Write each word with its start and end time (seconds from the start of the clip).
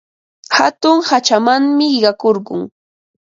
Hatun 0.57 0.97
hachamanmi 1.09 1.91
qiqakurqun. 1.93 2.61